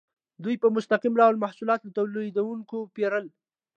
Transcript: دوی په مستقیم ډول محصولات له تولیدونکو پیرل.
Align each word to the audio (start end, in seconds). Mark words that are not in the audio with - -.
دوی 0.43 0.55
په 0.61 0.67
مستقیم 0.75 1.13
ډول 1.19 1.35
محصولات 1.43 1.79
له 1.83 1.91
تولیدونکو 1.97 2.77
پیرل. 2.95 3.25